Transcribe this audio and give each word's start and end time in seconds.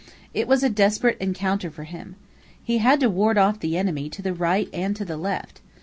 It 0.33 0.47
was 0.47 0.63
a 0.63 0.69
desperate 0.71 1.19
encounter 1.19 1.69
for 1.69 1.83
him. 1.83 2.15
He 2.63 2.79
had 2.79 2.99
to 3.01 3.07
ward 3.07 3.37
off 3.37 3.59
the 3.59 3.77
enemy 3.77 4.09
to 4.09 4.23
the 4.23 4.33
right 4.33 4.67
and 4.73 4.95
the 4.97 5.15
left. 5.15 5.61